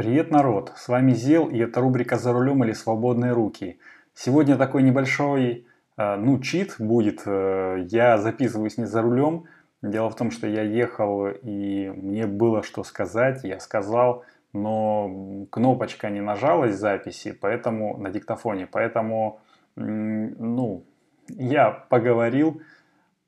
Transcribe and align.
Привет, 0.00 0.30
народ! 0.30 0.72
С 0.76 0.88
вами 0.88 1.12
Зел, 1.12 1.50
и 1.50 1.58
это 1.58 1.82
рубрика 1.82 2.16
«За 2.16 2.32
рулем 2.32 2.64
или 2.64 2.72
свободные 2.72 3.32
руки». 3.32 3.78
Сегодня 4.14 4.56
такой 4.56 4.82
небольшой, 4.82 5.66
э, 5.98 6.16
ну, 6.16 6.40
чит 6.40 6.76
будет. 6.78 7.20
Э, 7.26 7.84
я 7.86 8.16
записываюсь 8.16 8.78
не 8.78 8.86
за 8.86 9.02
рулем. 9.02 9.44
Дело 9.82 10.08
в 10.08 10.16
том, 10.16 10.30
что 10.30 10.46
я 10.46 10.62
ехал, 10.62 11.26
и 11.28 11.90
мне 11.90 12.26
было 12.26 12.62
что 12.62 12.82
сказать, 12.82 13.44
я 13.44 13.60
сказал, 13.60 14.24
но 14.54 15.44
кнопочка 15.50 16.08
не 16.08 16.22
нажалась 16.22 16.76
записи, 16.76 17.32
поэтому 17.32 17.98
на 17.98 18.08
диктофоне, 18.08 18.66
поэтому, 18.66 19.40
ну, 19.76 20.86
я 21.28 21.72
поговорил, 21.90 22.62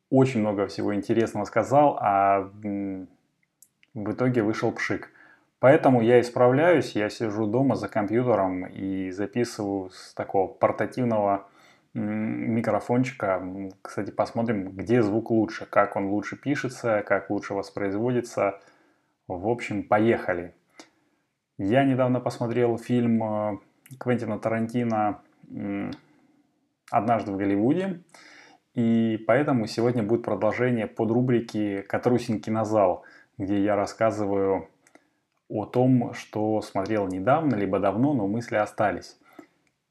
очень 0.09 0.41
много 0.41 0.68
всего 0.68 0.95
интересного 0.95 1.45
сказал, 1.45 1.98
а 2.00 2.50
в 3.93 4.11
итоге 4.11 4.43
вышел 4.43 4.73
пшик. 4.73 5.11
Поэтому 5.62 6.00
я 6.00 6.20
исправляюсь, 6.20 6.96
я 6.96 7.08
сижу 7.08 7.46
дома 7.46 7.76
за 7.76 7.86
компьютером 7.86 8.66
и 8.66 9.12
записываю 9.12 9.91
с 9.91 10.12
такого 10.12 10.48
портативного 10.48 11.46
микрофончика. 11.95 13.41
Кстати, 13.80 14.10
посмотрим, 14.10 14.73
где 14.73 15.02
звук 15.02 15.30
лучше, 15.30 15.66
как 15.66 15.95
он 15.95 16.09
лучше 16.09 16.37
пишется, 16.37 17.04
как 17.06 17.30
лучше 17.30 17.54
воспроизводится. 17.54 18.59
В 19.28 19.46
общем, 19.46 19.84
поехали. 19.84 20.52
Я 21.59 21.84
недавно 21.84 22.18
посмотрел 22.18 22.76
фильм 22.76 23.23
э, 23.23 23.59
Квентина 24.01 24.40
Тарантино 24.40 25.20
«Однажды 26.90 27.30
в 27.30 27.37
Голливуде». 27.37 28.01
И 28.74 29.16
поэтому 29.29 29.68
сегодня 29.68 30.02
будет 30.02 30.24
продолжение 30.24 30.88
под 30.88 31.12
рубрики 31.12 31.82
«Катрусин 31.82 32.40
кинозал», 32.40 33.04
где 33.38 33.62
я 33.62 33.76
рассказываю 33.76 34.68
о 35.52 35.66
том, 35.66 36.15
что 36.15 36.61
смотрел 36.62 37.06
недавно, 37.09 37.55
либо 37.55 37.79
давно, 37.79 38.15
но 38.15 38.27
мысли 38.27 38.56
остались. 38.56 39.19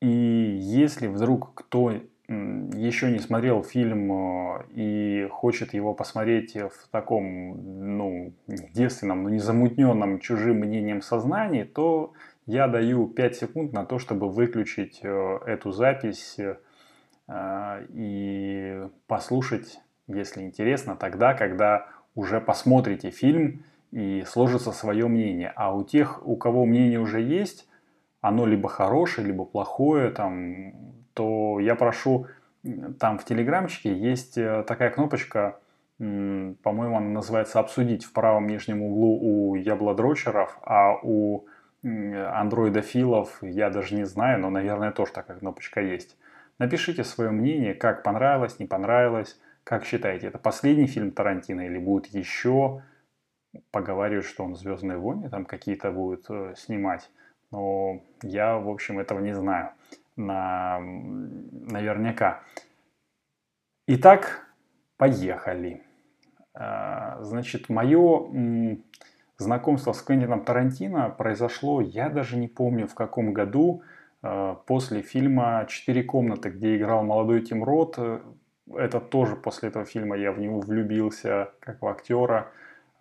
И 0.02 0.08
если 0.08 1.08
вдруг 1.08 1.54
кто 1.54 1.94
еще 2.32 3.12
не 3.12 3.20
смотрел 3.20 3.64
фильм 3.64 4.12
э, 4.12 4.64
и 4.74 5.28
хочет 5.30 5.74
его 5.74 5.94
посмотреть 5.94 6.56
в 6.56 6.88
таком, 6.90 7.98
ну, 7.98 8.34
девственном, 8.48 9.24
но 9.24 9.30
не 9.30 9.40
замутненном 9.40 10.20
чужим 10.20 10.60
мнением 10.60 11.02
сознании, 11.02 11.64
то 11.64 12.14
я 12.46 12.68
даю 12.68 13.08
5 13.08 13.36
секунд 13.36 13.74
на 13.74 13.86
то, 13.86 14.00
чтобы 14.00 14.30
выключить 14.30 15.02
э, 15.04 15.40
эту 15.46 15.72
запись 15.72 16.38
э, 16.38 17.86
и 17.90 18.82
послушать, 19.08 19.80
если 20.08 20.42
интересно, 20.42 20.96
тогда, 20.96 21.34
когда 21.34 21.88
уже 22.16 22.40
посмотрите 22.40 23.10
фильм 23.10 23.64
и 23.92 24.24
сложится 24.26 24.72
свое 24.72 25.08
мнение. 25.08 25.52
А 25.56 25.76
у 25.76 25.84
тех, 25.84 26.26
у 26.26 26.36
кого 26.36 26.66
мнение 26.66 27.00
уже 27.00 27.22
есть, 27.22 27.68
оно 28.22 28.46
либо 28.46 28.70
хорошее, 28.70 29.28
либо 29.28 29.46
плохое, 29.46 30.12
там, 30.12 30.74
то 31.14 31.60
я 31.60 31.76
прошу, 31.76 32.28
там 33.00 33.18
в 33.18 33.26
телеграмчике 33.26 33.94
есть 33.94 34.38
э, 34.38 34.64
такая 34.68 34.92
кнопочка, 34.92 35.58
по-моему, 35.98 36.98
она 36.98 37.10
называется 37.10 37.60
«Обсудить» 37.60 38.06
в 38.06 38.12
правом 38.12 38.48
нижнем 38.48 38.82
углу 38.82 39.20
у 39.22 39.56
яблодрочеров, 39.56 40.58
а 40.64 40.96
у 41.04 41.46
андроидофилов 41.84 43.38
я 43.44 43.70
даже 43.70 43.94
не 43.94 44.06
знаю, 44.06 44.40
но, 44.40 44.50
наверное, 44.50 44.92
тоже 44.92 45.12
такая 45.12 45.38
кнопочка 45.38 45.80
есть. 45.80 46.18
Напишите 46.58 47.04
свое 47.04 47.30
мнение, 47.30 47.76
как 47.76 48.02
понравилось, 48.02 48.58
не 48.58 48.66
понравилось, 48.66 49.40
как 49.64 49.86
считаете, 49.86 50.28
это 50.28 50.40
последний 50.40 50.88
фильм 50.88 51.12
Тарантино 51.12 51.62
или 51.62 51.78
будет 51.78 52.08
еще, 52.08 52.82
поговаривают, 53.72 54.26
что 54.26 54.44
он 54.44 54.56
«Звездные 54.56 54.98
войны» 54.98 55.30
там 55.30 55.46
какие-то 55.46 55.92
будет 55.92 56.26
э, 56.30 56.54
снимать. 56.56 57.10
Но 57.52 58.02
я, 58.24 58.58
в 58.58 58.70
общем, 58.70 59.00
этого 59.00 59.20
не 59.20 59.34
знаю 59.34 59.72
на, 60.16 60.80
наверняка. 60.80 62.42
Итак, 63.88 64.48
поехали. 64.98 65.84
А, 66.54 67.22
значит, 67.24 67.70
мое 67.70 68.78
знакомство 69.38 69.92
с 69.92 70.02
Квентином 70.02 70.46
Тарантино 70.46 71.10
произошло, 71.10 71.82
я 71.82 72.10
даже 72.10 72.38
не 72.38 72.48
помню 72.48 72.88
в 72.88 72.96
каком 72.96 73.34
году, 73.34 73.84
э, 74.24 74.56
после 74.66 75.02
фильма 75.02 75.66
«Четыре 75.68 76.04
комнаты», 76.04 76.50
где 76.50 76.78
играл 76.78 77.04
молодой 77.04 77.42
Тим 77.42 77.64
Рот. 77.64 77.98
Это 78.74 79.02
тоже 79.02 79.36
после 79.36 79.70
этого 79.70 79.84
фильма 79.86 80.16
я 80.16 80.32
в 80.32 80.40
него 80.40 80.60
влюбился, 80.60 81.52
как 81.60 81.82
в 81.82 81.88
актера. 81.88 82.52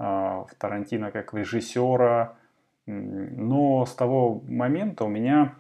В 0.01 0.55
Тарантино 0.59 1.11
как 1.11 1.35
режиссера. 1.35 2.39
Но 2.87 3.85
с 3.85 3.95
того 3.95 4.41
момента 4.47 5.05
у 5.05 5.09
меня 5.09 5.55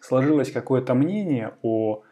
сложилось 0.00 0.50
какое-то 0.50 0.94
мнение 0.94 1.54
о 1.62 2.02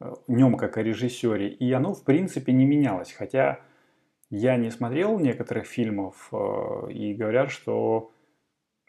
э, 0.00 0.14
нем 0.28 0.56
как 0.56 0.76
о 0.76 0.82
режиссере, 0.82 1.48
и 1.48 1.72
оно 1.72 1.94
в 1.94 2.04
принципе 2.04 2.52
не 2.52 2.66
менялось. 2.66 3.12
Хотя 3.12 3.60
я 4.28 4.56
не 4.56 4.70
смотрел 4.70 5.18
некоторых 5.18 5.66
фильмов, 5.66 6.28
э, 6.32 6.92
и 6.92 7.14
говорят, 7.14 7.50
что 7.50 8.12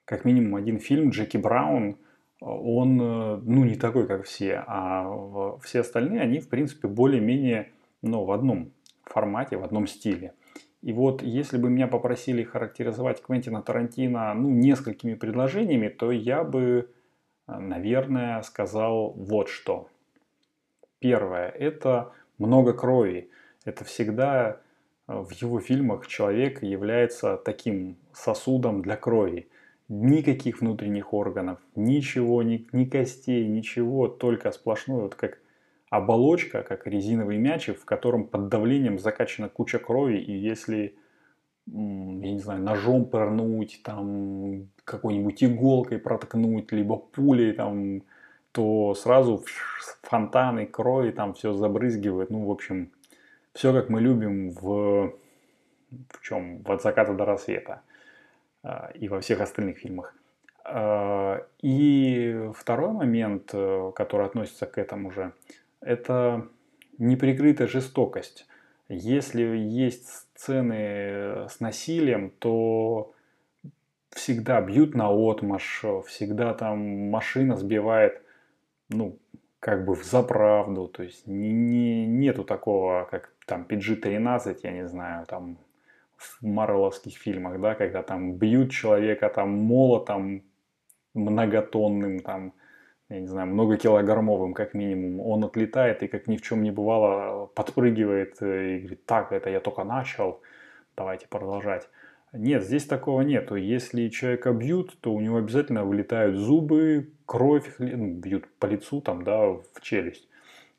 как 0.05 0.25
минимум 0.25 0.55
один 0.55 0.79
фильм 0.79 1.09
Джеки 1.09 1.37
Браун, 1.37 1.97
он 2.41 2.97
ну, 2.97 3.63
не 3.63 3.75
такой, 3.75 4.07
как 4.07 4.25
все, 4.25 4.63
а 4.67 5.57
все 5.61 5.81
остальные, 5.81 6.21
они 6.21 6.39
в 6.39 6.49
принципе 6.49 6.87
более-менее 6.87 7.71
ну, 8.01 8.25
в 8.25 8.31
одном 8.31 8.73
формате, 9.05 9.57
в 9.57 9.63
одном 9.63 9.87
стиле. 9.87 10.33
И 10.81 10.93
вот 10.93 11.21
если 11.21 11.57
бы 11.57 11.69
меня 11.69 11.87
попросили 11.87 12.43
характеризовать 12.43 13.21
Квентина 13.21 13.61
Тарантино 13.61 14.33
ну, 14.33 14.49
несколькими 14.49 15.13
предложениями, 15.13 15.89
то 15.89 16.11
я 16.11 16.43
бы, 16.43 16.89
э, 17.47 17.59
наверное, 17.59 18.41
сказал 18.41 19.11
вот 19.11 19.47
что. 19.47 19.89
Первое– 20.99 21.49
это 21.49 22.11
много 22.39 22.73
крови. 22.73 23.29
Это 23.63 23.83
всегда 23.85 24.61
э, 25.07 25.13
в 25.13 25.31
его 25.33 25.59
фильмах 25.59 26.07
человек 26.07 26.63
является 26.63 27.37
таким 27.37 27.97
сосудом 28.11 28.81
для 28.81 28.97
крови. 28.97 29.49
Никаких 29.87 30.61
внутренних 30.61 31.13
органов, 31.13 31.59
ничего, 31.75 32.41
ни, 32.41 32.67
ни 32.71 32.85
костей, 32.85 33.45
ничего, 33.47 34.07
только 34.07 34.51
сплошной, 34.51 35.01
вот 35.01 35.15
как 35.15 35.40
оболочка, 35.91 36.63
как 36.63 36.87
резиновый 36.87 37.37
мячик, 37.37 37.77
в 37.77 37.85
котором 37.85 38.25
под 38.25 38.47
давлением 38.47 38.97
закачана 38.97 39.49
куча 39.49 39.77
крови, 39.77 40.19
и 40.19 40.31
если, 40.31 40.95
я 41.67 41.73
не 42.31 42.39
знаю, 42.39 42.63
ножом 42.63 43.05
пырнуть, 43.05 43.81
там, 43.83 44.69
какой-нибудь 44.85 45.43
иголкой 45.43 45.99
проткнуть, 45.99 46.71
либо 46.71 46.95
пулей, 46.95 47.51
там, 47.51 48.03
то 48.53 48.93
сразу 48.95 49.43
фонтаны 50.01 50.65
крови, 50.65 51.11
там 51.11 51.33
все 51.33 51.51
забрызгивает. 51.51 52.29
Ну, 52.29 52.45
в 52.45 52.51
общем, 52.51 52.93
все 53.53 53.73
как 53.73 53.89
мы 53.89 53.99
любим 53.99 54.51
в, 54.51 55.13
в 56.09 56.21
чем? 56.21 56.63
В 56.63 56.71
«От 56.71 56.81
заката 56.81 57.13
до 57.13 57.25
рассвета» 57.25 57.81
а, 58.63 58.91
и 58.95 59.09
во 59.09 59.19
всех 59.19 59.41
остальных 59.41 59.79
фильмах. 59.79 60.15
А, 60.63 61.45
и 61.61 62.49
второй 62.55 62.91
момент, 62.91 63.49
э, 63.51 63.91
который 63.93 64.25
относится 64.25 64.65
к 64.67 64.77
этому 64.77 65.11
же, 65.11 65.33
это 65.81 66.47
неприкрытая 66.97 67.67
жестокость. 67.67 68.47
Если 68.87 69.43
есть 69.43 70.07
сцены 70.07 71.47
с 71.49 71.59
насилием, 71.59 72.31
то 72.39 73.13
всегда 74.11 74.61
бьют 74.61 74.95
на 74.95 75.09
отмаш, 75.09 75.83
всегда 76.07 76.53
там 76.53 77.09
машина 77.09 77.55
сбивает, 77.55 78.21
ну, 78.89 79.17
как 79.59 79.85
бы 79.85 79.95
в 79.95 80.03
заправду, 80.03 80.87
то 80.87 81.03
есть 81.03 81.27
не, 81.27 81.51
не, 81.51 82.05
нету 82.05 82.43
такого, 82.43 83.07
как 83.09 83.33
там 83.45 83.65
PG-13, 83.69 84.57
я 84.63 84.71
не 84.71 84.87
знаю, 84.87 85.25
там 85.25 85.57
в 86.17 86.43
марвеловских 86.43 87.15
фильмах, 87.17 87.59
да, 87.61 87.75
когда 87.75 88.03
там 88.03 88.33
бьют 88.33 88.71
человека 88.71 89.29
там 89.29 89.49
молотом 89.51 90.43
многотонным, 91.13 92.19
там, 92.19 92.53
я 93.11 93.19
не 93.19 93.27
знаю, 93.27 93.47
многокилограммовым 93.47 94.53
как 94.53 94.73
минимум, 94.73 95.19
он 95.19 95.43
отлетает 95.43 96.01
и 96.01 96.07
как 96.07 96.27
ни 96.27 96.37
в 96.37 96.41
чем 96.41 96.63
не 96.63 96.71
бывало 96.71 97.47
подпрыгивает 97.47 98.41
и 98.41 98.79
говорит, 98.79 99.05
так, 99.05 99.33
это 99.33 99.49
я 99.49 99.59
только 99.59 99.83
начал, 99.83 100.41
давайте 100.95 101.27
продолжать. 101.27 101.89
Нет, 102.31 102.63
здесь 102.63 102.85
такого 102.85 103.21
нету. 103.21 103.55
Если 103.55 104.07
человека 104.07 104.53
бьют, 104.53 104.97
то 105.01 105.13
у 105.13 105.19
него 105.19 105.37
обязательно 105.37 105.83
вылетают 105.83 106.37
зубы, 106.37 107.11
кровь, 107.25 107.75
ну, 107.79 108.13
бьют 108.13 108.47
по 108.59 108.67
лицу, 108.67 109.01
там, 109.01 109.23
да, 109.23 109.47
в 109.49 109.81
челюсть. 109.81 110.29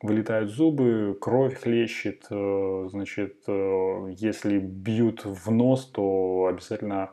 Вылетают 0.01 0.51
зубы, 0.51 1.17
кровь 1.21 1.61
хлещет, 1.61 2.25
э, 2.31 2.89
значит, 2.91 3.43
э, 3.47 4.13
если 4.17 4.59
бьют 4.59 5.27
в 5.27 5.51
нос, 5.51 5.85
то 5.85 6.47
обязательно 6.47 7.11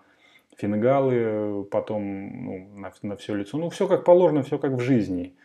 фингалы, 0.60 1.64
потом 1.66 2.46
ну, 2.46 2.68
на, 2.76 2.92
на 3.02 3.16
все 3.16 3.36
лицо. 3.36 3.58
Ну, 3.58 3.70
все 3.70 3.88
как 3.88 4.04
положено, 4.04 4.44
все 4.44 4.58
как 4.58 4.74
в 4.74 4.80
жизни. 4.80 5.36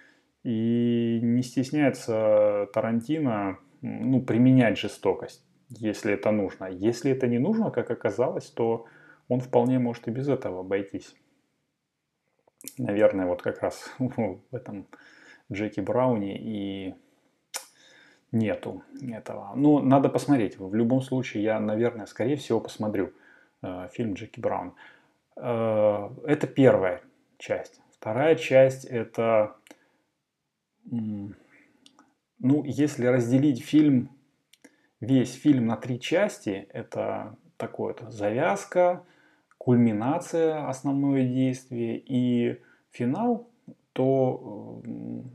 И 0.42 1.20
не 1.22 1.42
стесняется 1.42 2.68
Тарантино 2.72 3.58
ну, 3.80 4.20
применять 4.20 4.78
жестокость, 4.78 5.44
если 5.68 6.12
это 6.12 6.30
нужно. 6.32 6.66
Если 6.66 7.12
это 7.12 7.26
не 7.26 7.38
нужно, 7.38 7.70
как 7.70 7.90
оказалось, 7.90 8.46
то 8.46 8.86
он 9.28 9.40
вполне 9.40 9.78
может 9.78 10.08
и 10.08 10.10
без 10.10 10.28
этого 10.28 10.60
обойтись. 10.60 11.14
наверное, 12.78 13.26
вот 13.26 13.42
как 13.42 13.62
раз 13.62 13.90
в 13.98 14.40
этом 14.50 14.86
Джеки 15.52 15.80
Брауне 15.80 16.38
и 16.38 16.94
нету 18.32 18.82
этого. 19.00 19.52
Ну, 19.54 19.78
надо 19.78 20.08
посмотреть. 20.08 20.58
В 20.58 20.74
любом 20.74 21.00
случае, 21.00 21.44
я, 21.44 21.60
наверное, 21.60 22.06
скорее 22.06 22.36
всего, 22.36 22.60
посмотрю 22.60 23.12
э, 23.62 23.88
фильм 23.92 24.14
Джеки 24.14 24.40
Браун. 24.40 24.74
Э, 25.36 26.10
это 26.24 26.46
первая 26.46 27.02
часть. 27.38 27.80
Вторая 27.90 28.36
часть 28.36 28.84
это, 28.84 29.56
ну, 30.84 31.32
если 32.64 33.06
разделить 33.06 33.64
фильм, 33.64 34.10
весь 35.00 35.34
фильм 35.34 35.66
на 35.66 35.76
три 35.76 35.98
части, 35.98 36.68
это 36.70 37.36
такое 37.56 37.94
то 37.94 38.10
завязка, 38.10 39.04
кульминация, 39.58 40.68
основное 40.68 41.26
действие 41.26 41.98
и 41.98 42.60
финал, 42.90 43.48
то, 43.94 44.82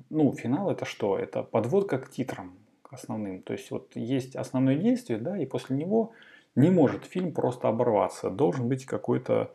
ну, 0.10 0.34
финал 0.34 0.70
это 0.70 0.86
что? 0.86 1.18
Это 1.18 1.42
подводка 1.44 1.98
к 1.98 2.12
титрам 2.12 2.56
основным. 2.92 3.42
То 3.42 3.54
есть 3.54 3.72
вот 3.72 3.96
есть 3.96 4.36
основное 4.36 4.76
действие, 4.76 5.18
да, 5.18 5.38
и 5.38 5.46
после 5.46 5.76
него 5.76 6.12
не 6.56 6.70
может 6.70 7.06
фильм 7.06 7.32
просто 7.32 7.68
оборваться. 7.68 8.30
Должен 8.30 8.68
быть 8.68 8.86
какой-то 8.86 9.52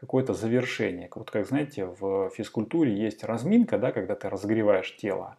какое-то 0.00 0.32
завершение. 0.32 1.10
Вот 1.14 1.30
как 1.30 1.46
знаете, 1.46 1.86
в 1.86 2.30
физкультуре 2.30 2.94
есть 2.94 3.24
разминка, 3.24 3.78
да, 3.78 3.90
когда 3.90 4.14
ты 4.14 4.28
разогреваешь 4.28 4.96
тело. 4.96 5.36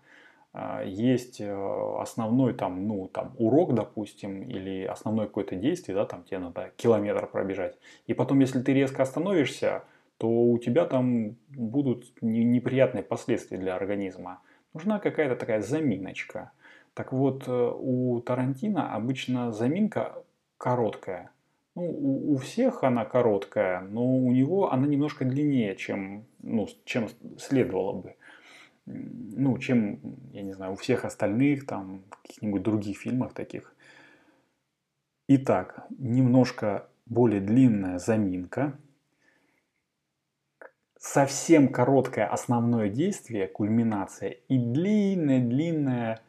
А, 0.51 0.83
есть 0.83 1.39
э, 1.39 1.95
основной 1.99 2.53
там, 2.53 2.87
ну, 2.87 3.07
там, 3.07 3.35
урок, 3.37 3.73
допустим, 3.73 4.41
или 4.41 4.83
основное 4.83 5.27
какое-то 5.27 5.55
действие, 5.55 5.95
да, 5.95 6.05
там 6.05 6.23
тебе 6.23 6.39
надо 6.39 6.71
километр 6.75 7.27
пробежать. 7.27 7.77
И 8.07 8.13
потом, 8.13 8.39
если 8.39 8.61
ты 8.61 8.73
резко 8.73 9.03
остановишься, 9.03 9.83
то 10.17 10.27
у 10.27 10.57
тебя 10.59 10.85
там 10.85 11.37
будут 11.49 12.11
неприятные 12.21 13.03
последствия 13.03 13.57
для 13.57 13.75
организма. 13.75 14.41
Нужна 14.73 14.99
какая-то 14.99 15.37
такая 15.37 15.61
заминочка. 15.61 16.51
Так 16.93 17.13
вот, 17.13 17.47
э, 17.47 17.71
у 17.73 18.19
Тарантино 18.19 18.93
обычно 18.93 19.53
заминка 19.53 20.21
короткая. 20.57 21.31
Ну, 21.79 21.85
у, 21.85 22.33
у 22.33 22.37
всех 22.37 22.83
она 22.83 23.05
короткая, 23.05 23.79
но 23.79 24.05
у 24.05 24.31
него 24.33 24.73
она 24.73 24.85
немножко 24.85 25.23
длиннее, 25.23 25.77
чем, 25.77 26.25
ну, 26.43 26.67
чем 26.83 27.07
следовало 27.37 28.01
бы. 28.01 28.15
Ну, 28.85 29.57
чем, 29.59 29.99
я 30.33 30.41
не 30.41 30.51
знаю, 30.51 30.73
у 30.73 30.75
всех 30.75 31.05
остальных, 31.05 31.65
там, 31.65 32.03
каких-нибудь 32.09 32.63
других 32.63 32.97
фильмах 32.97 33.33
таких. 33.33 33.73
Итак, 35.29 35.85
немножко 35.97 36.89
более 37.05 37.39
длинная 37.39 37.97
заминка. 37.97 38.77
Совсем 40.97 41.69
короткое 41.69 42.25
основное 42.25 42.89
действие, 42.89 43.47
кульминация 43.47 44.31
и 44.49 44.57
длинная-длинная 44.57 46.19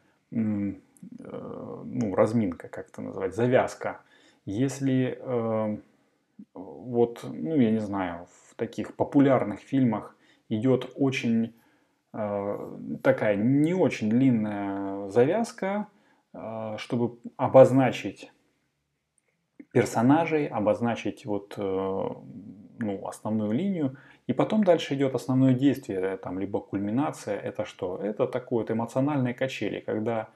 Э, 1.20 1.82
ну, 1.84 2.14
разминка, 2.14 2.68
как 2.68 2.88
это 2.88 3.02
называть, 3.02 3.34
завязка. 3.34 4.00
Если 4.44 5.18
э, 5.20 5.76
вот, 6.54 7.20
ну, 7.24 7.56
я 7.56 7.70
не 7.70 7.80
знаю, 7.80 8.26
в 8.50 8.54
таких 8.56 8.96
популярных 8.96 9.60
фильмах 9.60 10.16
идет 10.48 10.90
очень 10.96 11.54
э, 12.12 12.78
такая 13.02 13.36
не 13.36 13.74
очень 13.74 14.10
длинная 14.10 15.08
завязка, 15.08 15.88
э, 16.32 16.76
чтобы 16.78 17.18
обозначить 17.36 18.32
персонажей, 19.72 20.46
обозначить 20.46 21.24
вот, 21.26 21.54
э, 21.56 21.62
ну, 21.62 23.06
основную 23.06 23.52
линию, 23.52 23.96
и 24.26 24.32
потом 24.32 24.64
дальше 24.64 24.94
идет 24.94 25.14
основное 25.14 25.54
действие, 25.54 26.16
там, 26.16 26.38
либо 26.38 26.60
кульминация. 26.60 27.38
Это 27.38 27.64
что? 27.64 27.98
Это 27.98 28.26
такое 28.26 28.60
вот 28.60 28.70
эмоциональные 28.70 29.34
качели, 29.34 29.80
когда 29.80 30.28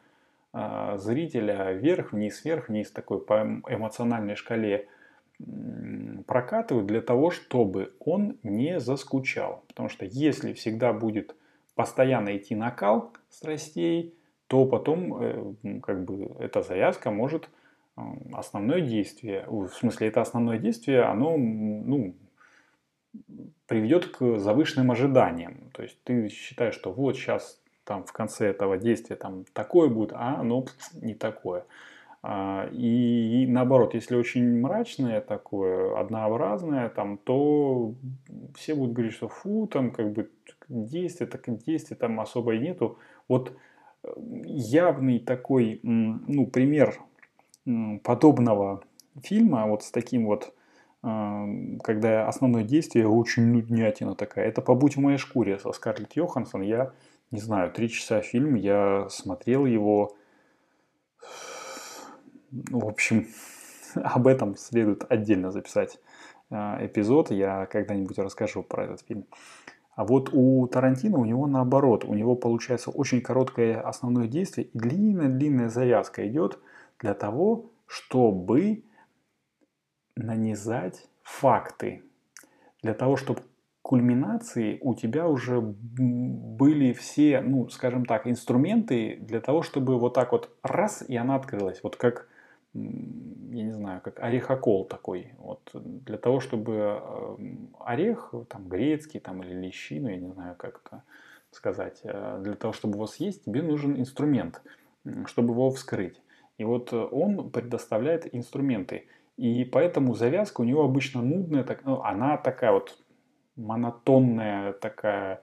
зрителя 0.96 1.72
вверх-вниз, 1.72 2.44
вверх-вниз 2.44 2.90
такой 2.90 3.20
по 3.20 3.42
эмоциональной 3.68 4.36
шкале 4.36 4.88
прокатывают 6.26 6.86
для 6.86 7.00
того, 7.00 7.30
чтобы 7.30 7.92
он 7.98 8.38
не 8.42 8.78
заскучал. 8.78 9.64
Потому 9.68 9.88
что 9.88 10.04
если 10.04 10.52
всегда 10.52 10.92
будет 10.92 11.34
постоянно 11.74 12.36
идти 12.36 12.54
накал 12.54 13.12
страстей, 13.28 14.14
то 14.46 14.66
потом 14.66 15.22
э, 15.22 15.80
как 15.82 16.04
бы 16.04 16.36
эта 16.38 16.62
завязка 16.62 17.10
может 17.10 17.48
основное 18.32 18.80
действие, 18.80 19.44
в 19.48 19.68
смысле 19.68 20.08
это 20.08 20.20
основное 20.20 20.58
действие, 20.58 21.02
оно 21.02 21.36
ну, 21.36 22.16
приведет 23.66 24.08
к 24.08 24.38
завышенным 24.38 24.90
ожиданиям. 24.90 25.70
То 25.72 25.82
есть 25.82 26.02
ты 26.02 26.28
считаешь, 26.28 26.74
что 26.74 26.92
вот 26.92 27.16
сейчас 27.16 27.60
там 27.84 28.04
в 28.04 28.12
конце 28.12 28.48
этого 28.48 28.76
действия 28.76 29.16
там 29.16 29.44
такое 29.52 29.88
будет, 29.88 30.12
а 30.14 30.40
оно 30.40 30.64
не 30.94 31.14
такое. 31.14 31.64
А, 32.22 32.68
и, 32.72 33.46
наоборот, 33.46 33.94
если 33.94 34.16
очень 34.16 34.60
мрачное 34.60 35.20
такое, 35.20 35.98
однообразное, 35.98 36.88
там, 36.88 37.18
то 37.18 37.94
все 38.54 38.74
будут 38.74 38.94
говорить, 38.94 39.14
что 39.14 39.28
фу, 39.28 39.66
там 39.66 39.90
как 39.90 40.12
бы 40.12 40.30
действия, 40.68 41.26
так 41.26 41.44
действия 41.64 41.96
там 41.96 42.18
особо 42.20 42.54
и 42.54 42.58
нету. 42.58 42.98
Вот 43.28 43.52
э, 44.02 44.08
явный 44.46 45.18
такой, 45.18 45.80
ну, 45.82 46.46
пример 46.46 46.98
подобного 48.02 48.82
фильма, 49.22 49.66
вот 49.66 49.82
с 49.82 49.90
таким 49.90 50.26
вот 50.26 50.54
когда 51.82 52.26
основное 52.26 52.64
действие 52.64 53.06
очень 53.06 53.42
нуднятина 53.42 54.14
такая. 54.14 54.46
Это 54.46 54.62
«Побудь 54.62 54.96
в 54.96 55.00
моей 55.00 55.18
шкуре» 55.18 55.58
со 55.58 55.70
Скарлетт 55.72 56.16
Йоханссон. 56.16 56.62
Я, 56.62 56.92
не 57.34 57.40
знаю, 57.40 57.72
три 57.72 57.88
часа 57.88 58.20
фильм, 58.20 58.54
я 58.54 59.08
смотрел 59.08 59.66
его. 59.66 60.16
В 62.52 62.86
общем, 62.86 63.26
об 63.96 64.28
этом 64.28 64.56
следует 64.56 65.04
отдельно 65.10 65.50
записать 65.50 65.98
а, 66.50 66.78
эпизод. 66.80 67.32
Я 67.32 67.66
когда-нибудь 67.66 68.18
расскажу 68.18 68.62
про 68.62 68.84
этот 68.84 69.00
фильм. 69.00 69.26
А 69.96 70.04
вот 70.04 70.30
у 70.32 70.64
Тарантино 70.68 71.18
у 71.18 71.24
него 71.24 71.48
наоборот. 71.48 72.04
У 72.04 72.14
него 72.14 72.36
получается 72.36 72.90
очень 72.90 73.20
короткое 73.20 73.80
основное 73.80 74.28
действие 74.28 74.68
и 74.68 74.78
длинная-длинная 74.78 75.68
завязка 75.68 76.26
идет 76.28 76.60
для 77.00 77.14
того, 77.14 77.72
чтобы 77.86 78.84
нанизать 80.14 81.08
факты 81.22 82.04
для 82.80 82.94
того, 82.94 83.16
чтобы 83.16 83.40
кульминации 83.84 84.78
у 84.80 84.94
тебя 84.94 85.28
уже 85.28 85.60
были 85.60 86.94
все, 86.94 87.42
ну, 87.42 87.68
скажем 87.68 88.06
так, 88.06 88.26
инструменты 88.26 89.18
для 89.20 89.42
того, 89.42 89.60
чтобы 89.60 89.98
вот 89.98 90.14
так 90.14 90.32
вот 90.32 90.48
раз, 90.62 91.04
и 91.06 91.14
она 91.16 91.34
открылась. 91.34 91.80
Вот 91.82 91.96
как, 91.96 92.26
я 92.72 93.62
не 93.62 93.72
знаю, 93.72 94.00
как 94.00 94.20
орехокол 94.20 94.86
такой. 94.86 95.34
Вот 95.36 95.70
для 95.74 96.16
того, 96.16 96.40
чтобы 96.40 96.72
э, 96.72 97.36
орех, 97.78 98.32
там, 98.48 98.68
грецкий 98.68 99.20
там, 99.20 99.42
или 99.42 99.52
лещину, 99.52 100.08
я 100.08 100.16
не 100.16 100.30
знаю, 100.30 100.54
как 100.56 100.80
это 100.82 101.02
сказать, 101.50 102.00
э, 102.04 102.40
для 102.42 102.54
того, 102.54 102.72
чтобы 102.72 102.94
его 102.94 103.06
съесть, 103.06 103.44
тебе 103.44 103.60
нужен 103.60 104.00
инструмент, 104.00 104.62
чтобы 105.26 105.52
его 105.52 105.70
вскрыть. 105.70 106.22
И 106.56 106.64
вот 106.64 106.90
он 106.94 107.50
предоставляет 107.50 108.34
инструменты. 108.34 109.08
И 109.36 109.64
поэтому 109.66 110.14
завязка 110.14 110.62
у 110.62 110.64
него 110.64 110.84
обычно 110.84 111.20
нудная, 111.20 111.64
так, 111.64 111.84
ну, 111.84 112.00
она 112.00 112.38
такая 112.38 112.72
вот 112.72 112.96
монотонная, 113.56 114.72
такая 114.72 115.40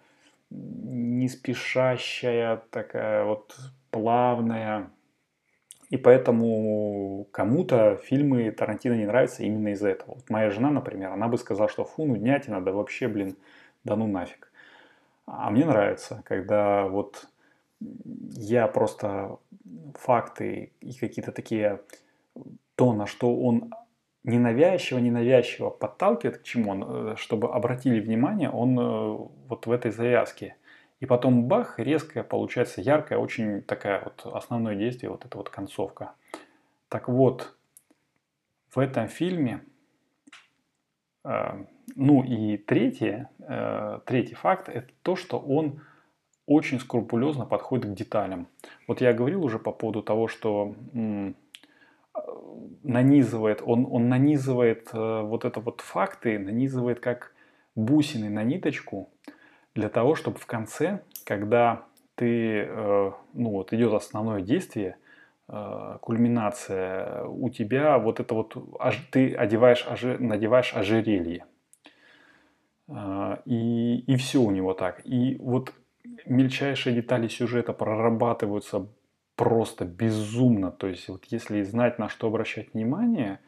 не 0.50 1.30
спешащая, 1.30 2.62
такая 2.72 3.24
вот 3.24 3.58
плавная. 3.89 4.89
И 5.89 5.98
поэтому 5.98 7.27
кому-то 7.32 7.98
фильмы 7.98 8.51
Тарантино 8.51 8.94
не 8.94 9.06
нравятся 9.06 9.44
именно 9.44 9.70
из-за 9.70 9.89
этого. 9.89 10.15
Вот 10.15 10.30
моя 10.30 10.50
жена, 10.50 10.72
например, 10.72 11.12
она 11.12 11.27
бы 11.27 11.38
сказала, 11.38 11.70
что 11.70 11.84
фу, 11.84 12.06
нуднятина, 12.06 12.62
да 12.62 12.72
вообще, 12.72 13.08
блин, 13.08 13.36
да 13.84 13.96
ну 13.96 14.08
нафиг. 14.08 14.51
А 15.25 15.50
мне 15.50 15.65
нравится, 15.65 16.24
когда 16.25 16.88
вот 16.88 17.27
я 17.80 18.68
просто 18.68 19.38
факты 19.96 20.72
и 20.82 20.94
какие-то 20.94 21.32
такие 21.32 21.82
то, 22.75 22.94
на 22.94 23.06
что 23.06 23.36
он 23.36 23.74
ненавязчиво, 24.24 25.00
ненавязчиво 25.00 25.70
подталкивает 25.70 26.40
к 26.40 26.44
чему 26.44 26.72
он, 26.72 26.84
э, 26.84 27.16
чтобы 27.18 27.54
обратили 27.54 28.00
внимание, 28.00 28.50
он 28.50 28.80
э, 28.80 29.18
вот 29.48 29.66
в 29.66 29.72
этой 29.72 29.92
завязке. 29.92 30.56
И 31.00 31.06
потом 31.08 31.46
бах, 31.46 31.80
резкая, 31.80 32.24
получается 32.24 32.82
яркая, 32.82 33.18
очень 33.18 33.63
такая 33.63 34.04
вот 34.04 34.36
основное 34.36 34.75
действие, 34.75 35.10
вот 35.10 35.25
эта 35.25 35.38
вот 35.38 35.50
концовка. 35.50 36.12
Так 36.90 37.10
вот, 37.10 37.56
в 38.74 38.80
этом 38.80 39.08
фильме, 39.08 39.62
э, 41.24 41.66
ну 41.96 42.24
и 42.24 42.58
третье, 42.58 43.30
э, 43.40 44.00
третий 44.06 44.36
факт, 44.36 44.70
это 44.70 44.90
то, 45.01 45.16
что 45.16 45.40
он 45.40 45.82
очень 46.46 46.80
скрупулезно 46.80 47.46
подходит 47.46 47.92
к 47.92 47.96
деталям. 47.96 48.48
Вот 48.88 49.01
я 49.01 49.13
говорил 49.13 49.44
уже 49.44 49.58
по 49.58 49.72
поводу 49.72 50.04
того, 50.04 50.28
что 50.28 50.75
нанизывает, 52.84 53.62
он, 53.63 53.88
он 53.89 54.10
нанизывает 54.10 54.89
э, 54.94 55.22
вот 55.22 55.46
это 55.46 55.60
вот 55.60 55.82
факты, 55.82 56.39
нанизывает 56.39 57.00
как 57.00 57.34
бусины 57.75 58.30
на 58.30 58.44
ниточку, 58.44 59.10
для 59.75 59.89
того, 59.89 60.15
чтобы 60.15 60.38
в 60.38 60.46
конце, 60.46 61.01
когда 61.25 61.86
ты, 62.15 62.63
э, 62.63 63.12
ну 63.34 63.50
вот 63.50 63.74
идет 63.74 63.94
основное 63.94 64.41
действие, 64.41 64.98
э, 65.48 65.98
кульминация, 66.01 67.25
у 67.25 67.50
тебя 67.50 67.98
вот 67.98 68.20
это 68.20 68.34
вот, 68.34 68.56
ты 69.12 69.34
одеваешь, 69.34 69.86
надеваешь 70.20 70.74
ожерелье. 70.74 71.46
И, 73.46 74.00
и 74.06 74.15
все 74.18 74.41
у 74.41 74.51
него 74.51 74.74
так. 74.74 75.00
И 75.06 75.38
вот 75.39 75.72
мельчайшие 76.25 76.94
детали 76.94 77.30
сюжета 77.30 77.72
прорабатываются 77.72 78.88
просто 79.41 79.86
безумно. 79.86 80.69
То 80.69 80.86
есть 80.86 81.10
вот 81.10 81.25
если 81.29 81.63
знать, 81.63 81.98
на 81.98 82.10
что 82.10 82.27
обращать 82.27 82.75
внимание, 82.75 83.39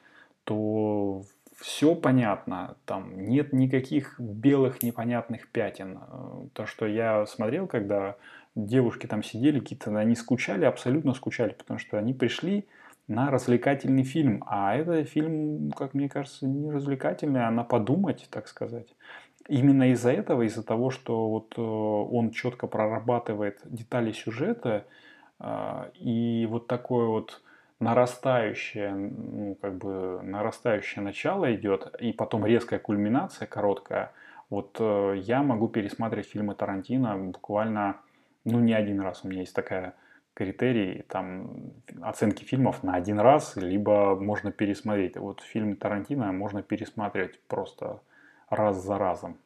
то 0.43 1.21
все 1.55 1.93
понятно, 1.93 2.77
там 2.85 3.27
нет 3.27 3.53
никаких 3.53 4.19
белых 4.19 4.81
непонятных 4.81 5.47
пятен. 5.50 6.00
То, 6.53 6.65
что 6.65 6.88
я 6.88 7.27
смотрел, 7.27 7.67
когда 7.67 8.15
девушки 8.55 9.05
там 9.05 9.21
сидели, 9.21 9.59
какие-то, 9.59 9.95
они 9.95 10.15
скучали, 10.15 10.65
абсолютно 10.65 11.13
скучали, 11.13 11.53
потому 11.53 11.77
что 11.77 12.00
они 12.00 12.15
пришли 12.15 12.65
на 13.07 13.29
развлекательный 13.29 14.03
фильм, 14.03 14.43
а 14.47 14.75
это 14.75 15.03
фильм, 15.03 15.71
как 15.77 15.93
мне 15.93 16.09
кажется, 16.09 16.47
не 16.47 16.71
развлекательный, 16.71 17.45
а 17.45 17.51
на 17.51 17.63
подумать, 17.63 18.27
так 18.31 18.47
сказать. 18.47 18.88
Именно 19.47 19.91
из-за 19.91 20.12
этого, 20.12 20.41
из-за 20.41 20.63
того, 20.63 20.89
что 20.89 21.29
вот 21.29 21.53
э, 21.55 21.62
он 21.62 22.31
четко 22.31 22.65
прорабатывает 22.65 23.59
детали 23.65 24.12
сюжета, 24.12 24.88
и 25.95 26.47
вот 26.50 26.67
такое 26.67 27.05
вот 27.07 27.41
нарастающее, 27.83 28.93
ну, 28.93 29.57
как 29.62 29.77
бы 29.77 30.21
нарастающее 30.23 31.03
начало 31.03 31.53
идет, 31.53 31.93
и 32.00 32.13
потом 32.13 32.45
резкая 32.45 32.79
кульминация 32.79 33.47
короткая. 33.47 34.12
Вот 34.50 34.77
э, 34.79 35.15
я 35.17 35.43
могу 35.43 35.67
пересматривать 35.67 36.27
фильмы 36.27 36.55
Тарантино 36.55 37.17
буквально, 37.17 37.97
ну, 38.45 38.59
не 38.59 38.73
один 38.73 39.01
раз. 39.01 39.23
У 39.23 39.27
меня 39.27 39.41
есть 39.41 39.55
такая 39.55 39.95
критерий, 40.33 41.03
там, 41.09 41.73
оценки 42.01 42.43
фильмов 42.43 42.83
на 42.83 42.95
один 42.95 43.19
раз, 43.19 43.55
либо 43.55 44.15
можно 44.15 44.51
пересмотреть. 44.51 45.17
Вот 45.17 45.41
фильмы 45.41 45.75
Тарантино 45.75 46.31
можно 46.31 46.62
пересматривать 46.63 47.39
просто 47.47 48.00
раз 48.50 48.83
за 48.83 48.97
разом. 48.97 49.38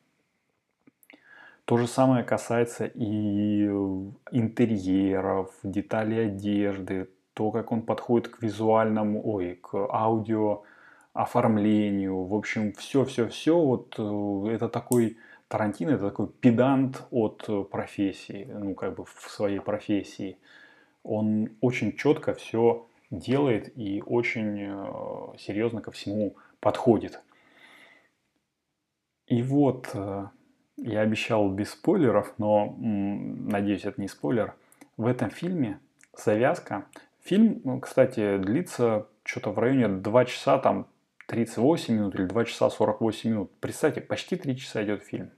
То 1.68 1.76
же 1.76 1.86
самое 1.86 2.24
касается 2.24 2.86
и 2.86 3.66
интерьеров, 4.32 5.54
деталей 5.64 6.28
одежды, 6.28 7.10
то, 7.34 7.52
как 7.52 7.74
он 7.74 7.82
подходит 7.82 8.30
к 8.30 8.42
визуальному, 8.42 9.22
ой, 9.28 9.56
к 9.56 9.76
аудио 9.76 10.64
оформлению, 11.12 12.24
в 12.24 12.34
общем, 12.34 12.72
все-все-все, 12.72 13.60
вот 13.60 13.96
э, 13.98 14.54
это 14.54 14.70
такой, 14.70 15.18
Тарантино 15.50 15.90
это 15.90 16.06
такой 16.10 16.30
педант 16.30 17.06
от 17.12 17.70
профессии, 17.70 18.48
ну, 18.50 18.74
как 18.74 18.96
бы 18.96 19.04
в 19.04 19.30
своей 19.30 19.60
профессии. 19.60 20.38
Он 21.04 21.50
очень 21.60 21.98
четко 21.98 22.34
все 22.34 22.88
делает 23.12 23.78
и 23.78 24.02
очень 24.06 24.58
э, 24.62 25.38
серьезно 25.38 25.82
ко 25.82 25.92
всему 25.92 26.38
подходит. 26.62 27.22
И 29.26 29.44
вот, 29.44 29.90
э, 29.94 30.28
я 30.78 31.02
обещал 31.02 31.50
без 31.52 31.72
спойлеров, 31.72 32.34
но 32.38 32.76
надеюсь, 32.78 33.86
это 33.86 34.00
не 34.00 34.08
спойлер. 34.08 34.56
В 34.96 35.06
этом 35.06 35.30
фильме 35.30 35.80
завязка 36.16 36.86
Фильм, 37.28 37.60
ну, 37.66 37.82
кстати, 37.82 38.38
длится 38.38 39.10
что-то 39.26 39.52
в 39.52 39.60
районе 39.60 39.90
2 39.90 40.26
часа 40.26 40.60
там 40.60 40.88
38 41.28 41.94
минут 41.94 42.16
или 42.16 42.24
2 42.24 42.46
часа 42.46 42.70
48 42.70 43.30
минут. 43.30 43.52
Представьте, 43.60 44.00
почти 44.00 44.38
3 44.38 44.56
часа 44.56 44.82
идет 44.86 45.04
фильм. 45.04 45.32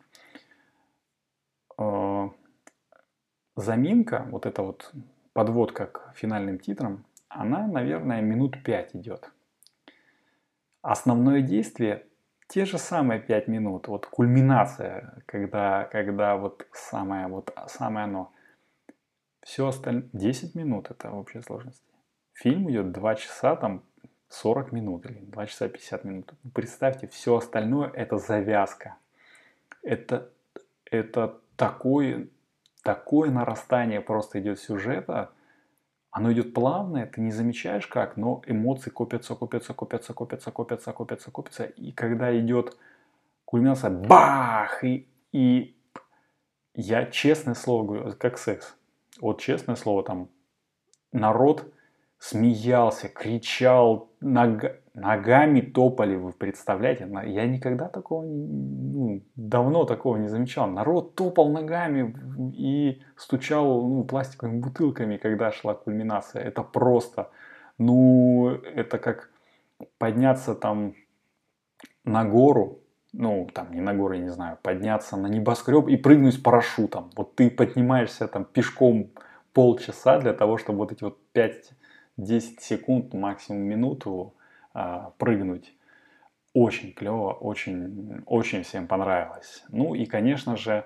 А, 1.79 2.29
заминка, 3.55 4.27
вот 4.29 4.45
эта 4.45 4.61
вот 4.61 4.93
подводка 5.33 5.87
к 5.87 6.13
финальным 6.15 6.59
титрам, 6.59 7.05
она, 7.27 7.65
наверное, 7.65 8.21
минут 8.21 8.61
5 8.63 8.95
идет. 8.95 9.31
Основное 10.83 11.41
действие 11.41 12.05
те 12.49 12.65
же 12.65 12.79
самые 12.79 13.19
5 13.21 13.47
минут, 13.47 13.87
вот 13.87 14.07
кульминация, 14.07 15.21
когда, 15.27 15.85
когда 15.85 16.35
вот 16.35 16.67
самое, 16.73 17.27
вот 17.27 17.53
самое 17.67 18.05
оно. 18.05 18.31
Все 19.43 19.67
остальное... 19.67 20.09
10 20.13 20.55
минут 20.55 20.89
это 20.89 21.11
в 21.11 21.17
общей 21.17 21.41
сложности. 21.41 21.93
Фильм 22.33 22.69
идет 22.71 22.91
2 22.91 23.15
часа, 23.15 23.55
там 23.55 23.83
40 24.29 24.71
минут 24.71 25.05
или 25.05 25.19
2 25.19 25.45
часа 25.45 25.69
50 25.69 26.03
минут. 26.03 26.33
Представьте, 26.53 27.07
все 27.07 27.37
остальное 27.37 27.89
это 27.91 28.17
завязка. 28.17 28.97
Это, 29.83 30.31
это 30.85 31.39
такое, 31.55 32.29
такое 32.81 33.29
нарастание 33.29 34.01
просто 34.01 34.39
идет 34.39 34.59
сюжета. 34.59 35.31
Оно 36.11 36.31
идет 36.33 36.53
плавное, 36.53 37.05
ты 37.05 37.21
не 37.21 37.31
замечаешь 37.31 37.87
как, 37.87 38.17
но 38.17 38.41
эмоции 38.47 38.89
копятся, 38.89 39.35
копятся, 39.35 39.73
копятся, 39.73 40.13
копятся, 40.13 40.51
копятся, 40.51 40.91
копятся, 40.91 41.31
копятся. 41.31 41.63
И 41.65 41.91
когда 41.91 42.37
идет 42.37 42.75
кульминация, 43.45 43.91
бах! 43.91 44.83
И, 44.83 45.07
и 45.31 45.75
я 46.73 47.05
честное 47.05 47.53
слово 47.53 47.85
говорю, 47.85 48.15
как 48.17 48.37
секс 48.37 48.75
вот 49.21 49.41
честное 49.41 49.75
слово, 49.75 50.03
там 50.03 50.29
народ 51.11 51.71
смеялся, 52.17 53.09
кричал, 53.09 54.09
ног, 54.19 54.63
ногами 54.99 55.61
топали, 55.61 56.15
вы 56.15 56.31
представляете? 56.31 57.07
Я 57.25 57.47
никогда 57.47 57.87
такого, 57.87 58.23
ну, 58.23 59.23
давно 59.35 59.85
такого 59.85 60.17
не 60.17 60.27
замечал. 60.27 60.67
Народ 60.67 61.15
топал 61.15 61.49
ногами 61.49 62.15
и 62.55 63.01
стучал 63.15 63.87
ну, 63.87 64.03
пластиковыми 64.03 64.59
бутылками, 64.59 65.17
когда 65.17 65.51
шла 65.51 65.73
кульминация. 65.73 66.43
Это 66.43 66.63
просто, 66.63 67.29
ну, 67.77 68.49
это 68.49 68.97
как 68.97 69.31
подняться 69.97 70.55
там 70.55 70.93
на 72.03 72.25
гору, 72.25 72.79
ну, 73.13 73.47
там, 73.53 73.71
не 73.71 73.81
на 73.81 73.93
гору, 73.93 74.13
я 74.13 74.21
не 74.21 74.29
знаю, 74.29 74.57
подняться 74.61 75.17
на 75.17 75.27
небоскреб 75.27 75.87
и 75.87 75.97
прыгнуть 75.97 76.35
с 76.35 76.37
парашютом. 76.37 77.11
Вот 77.15 77.35
ты 77.35 77.49
поднимаешься 77.49 78.27
там 78.27 78.45
пешком 78.45 79.11
полчаса 79.53 80.19
для 80.19 80.33
того, 80.33 80.57
чтобы 80.57 80.79
вот 80.79 80.91
эти 80.91 81.03
вот 81.03 81.17
5-10 81.33 82.59
секунд, 82.59 83.13
максимум 83.13 83.63
минуту 83.63 84.35
прыгнуть. 85.17 85.73
Очень 86.53 86.93
клево, 86.93 87.31
очень, 87.33 88.23
очень 88.25 88.63
всем 88.63 88.87
понравилось. 88.87 89.63
Ну 89.69 89.93
и, 89.93 90.05
конечно 90.05 90.57
же, 90.57 90.85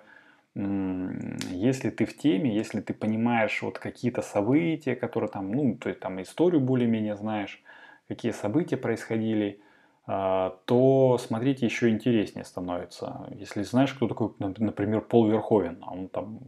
если 0.55 1.89
ты 1.89 2.05
в 2.05 2.17
теме, 2.17 2.55
если 2.55 2.81
ты 2.81 2.93
понимаешь 2.93 3.61
вот 3.61 3.79
какие-то 3.79 4.21
события, 4.21 4.95
которые 4.95 5.29
там, 5.29 5.51
ну, 5.51 5.75
то 5.75 5.89
есть 5.89 6.01
там 6.01 6.21
историю 6.21 6.61
более-менее 6.61 7.15
знаешь, 7.15 7.63
какие 8.07 8.31
события 8.31 8.77
происходили– 8.77 9.59
а, 10.05 10.57
то 10.65 11.17
смотреть 11.17 11.61
еще 11.61 11.89
интереснее 11.89 12.43
становится. 12.43 13.27
Если 13.31 13.63
знаешь, 13.63 13.93
кто 13.93 14.07
такой, 14.07 14.33
например, 14.39 15.01
Пол 15.01 15.27
Верховен, 15.27 15.77
а 15.81 15.93
он 15.93 16.09
там, 16.09 16.39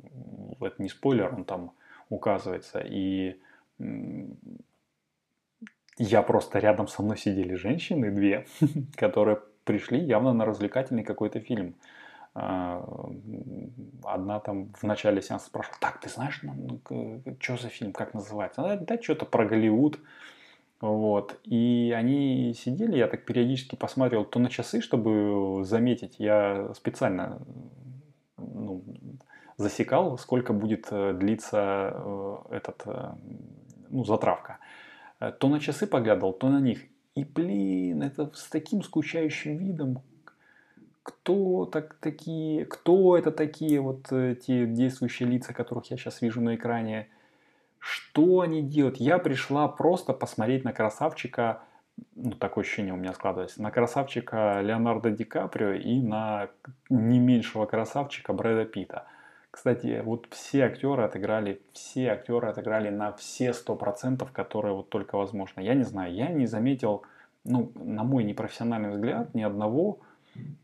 это 0.60 0.82
не 0.82 0.90
спойлер, 0.90 1.34
он 1.34 1.46
там 1.46 1.72
указывается, 2.10 2.80
и 2.80 3.40
я 5.98 6.22
просто 6.22 6.60
рядом 6.60 6.88
со 6.88 7.02
мной 7.02 7.18
сидели 7.18 7.56
женщины, 7.56 8.12
две, 8.12 8.46
которые 8.96 9.40
пришли 9.64 10.00
явно 10.00 10.34
на 10.34 10.46
развлекательный 10.46 11.04
какой-то 11.04 11.40
фильм. 11.40 11.76
А, 12.38 12.86
одна 14.04 14.40
там 14.42 14.74
в 14.74 14.84
начале 14.84 15.22
сеанса 15.22 15.48
спрашивала, 15.48 15.80
так, 15.80 16.02
ты 16.02 16.10
знаешь, 16.10 16.42
ну, 16.44 16.82
что 17.40 17.58
за 17.58 17.70
фильм, 17.70 17.94
как 17.94 18.14
называется? 18.14 18.62
Да, 18.62 18.78
да 18.78 19.02
что-то 19.02 19.26
про 19.26 19.46
Голливуд. 19.46 20.00
Вот. 20.82 21.40
И 21.46 21.94
они 21.96 22.54
сидели, 22.54 22.98
я 22.98 23.08
так 23.08 23.26
периодически 23.26 23.76
посмотрел 23.76 24.26
то 24.26 24.40
на 24.40 24.50
часы, 24.50 24.82
чтобы 24.82 25.64
заметить, 25.64 26.16
я 26.20 26.74
специально 26.76 27.42
ну, 28.38 28.84
засекал, 29.58 30.18
сколько 30.18 30.54
будет 30.54 30.88
э, 30.92 31.14
длиться 31.14 31.94
э, 31.94 32.36
этот, 32.52 32.84
э, 32.86 33.14
ну, 33.90 34.04
затравка. 34.04 34.60
То 35.20 35.48
на 35.48 35.60
часы 35.60 35.88
поглядывал, 35.88 36.34
то 36.34 36.50
на 36.50 36.60
них. 36.60 36.82
И, 37.16 37.24
блин, 37.24 38.02
это 38.02 38.30
с 38.34 38.50
таким 38.50 38.84
скучающим 38.84 39.58
видом. 39.58 40.02
Кто 41.04 41.66
так 41.66 41.96
такие, 42.02 42.66
кто 42.66 43.18
это 43.18 43.32
такие 43.32 43.80
вот 43.80 44.08
те 44.10 44.66
действующие 44.66 45.30
лица, 45.30 45.54
которых 45.54 45.90
я 45.92 45.98
сейчас 45.98 46.22
вижу 46.22 46.42
на 46.42 46.56
экране? 46.56 47.08
Что 47.80 48.42
они 48.42 48.64
делают? 48.64 48.98
Я 48.98 49.20
пришла 49.20 49.68
просто 49.68 50.12
посмотреть 50.12 50.64
на 50.64 50.74
красавчика, 50.74 51.62
ну, 52.16 52.32
такое 52.32 52.64
ощущение 52.64 52.94
у 52.94 52.98
меня 52.98 53.14
складывается, 53.14 53.62
на 53.62 53.70
красавчика 53.70 54.60
Леонардо 54.62 55.12
Ди 55.12 55.24
Каприо 55.24 55.74
и 55.74 56.02
на 56.02 56.50
не 56.90 57.20
меньшего 57.20 57.68
красавчика 57.68 58.34
Брэда 58.34 58.66
Питта. 58.66 59.06
Кстати, 59.56 60.02
вот 60.04 60.28
все 60.32 60.66
актеры 60.66 61.04
отыграли, 61.04 61.62
все 61.72 62.10
актеры 62.10 62.50
отыграли 62.50 62.90
на 62.90 63.14
все 63.14 63.54
сто 63.54 63.78
процентов, 63.78 64.34
которые 64.34 64.76
вот 64.76 64.90
только 64.90 65.16
возможно. 65.16 65.62
Я 65.62 65.76
не 65.76 65.84
знаю, 65.84 66.14
я 66.14 66.28
не 66.28 66.46
заметил, 66.46 67.04
ну, 67.46 67.72
на 67.76 68.04
мой 68.04 68.26
непрофессиональный 68.26 68.90
взгляд, 68.90 69.34
ни 69.34 69.44
одного 69.44 70.00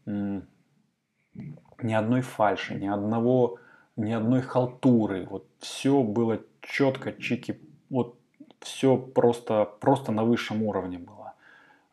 ни 0.05 1.93
одной 1.93 2.19
фальши, 2.19 2.75
ни 2.75 2.87
одного, 2.87 3.59
ни 3.95 4.11
одной 4.11 4.41
халтуры. 4.41 5.25
Вот 5.25 5.47
все 5.59 6.03
было 6.03 6.41
четко, 6.59 7.13
чики, 7.13 7.61
вот 7.89 8.17
все 8.59 8.97
просто, 8.97 9.69
просто 9.79 10.11
на 10.11 10.25
высшем 10.25 10.63
уровне 10.63 10.97
было. 10.97 11.20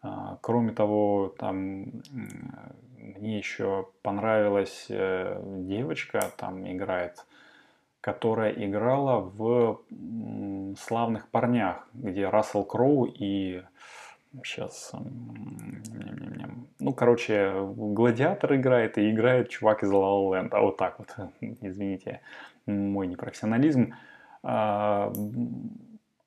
А, 0.01 0.39
кроме 0.41 0.73
того, 0.73 1.35
там 1.39 2.03
мне 2.99 3.39
еще 3.39 3.89
понравилась 4.03 4.87
э, 4.89 5.41
девочка, 5.61 6.31
там 6.37 6.71
играет, 6.71 7.27
которая 8.01 8.53
играла 8.53 9.21
в 9.21 9.81
«Славных 10.79 11.29
парнях», 11.29 11.89
где 11.95 12.29
Рассел 12.29 12.65
Кроу 12.65 13.07
и 13.07 13.63
сейчас, 14.45 14.93
ну, 16.79 16.93
короче, 16.93 17.53
Гладиатор 17.75 18.55
играет 18.55 18.99
и 18.99 19.11
играет 19.11 19.49
чувак 19.49 19.83
из 19.83 19.91
La 19.91 19.99
La 19.99 20.49
а 20.53 20.61
вот 20.61 20.77
так 20.77 20.99
вот, 20.99 21.17
извините, 21.41 22.21
мой 22.67 23.07
непрофессионализм. 23.07 23.95